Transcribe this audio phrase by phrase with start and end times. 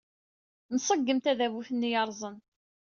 [0.75, 2.35] Nṣeggem tadabut-nni yerrẓen.